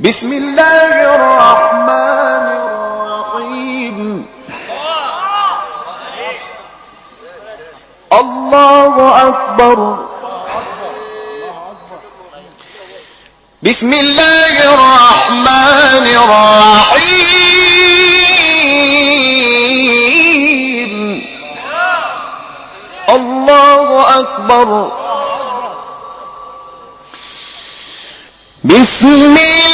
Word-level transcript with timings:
بسم 0.00 0.32
الله 0.32 1.14
الرحمن 1.14 2.46
الرحيم. 2.66 4.26
الله 8.12 8.94
أكبر. 9.28 9.78
بسم 13.62 13.92
الله 13.92 14.74
الرحمن 14.74 16.06
الرحيم. 16.06 17.34
الله 23.08 23.88
أكبر. 24.18 24.68
بسم 28.64 29.06
الله 29.06 29.73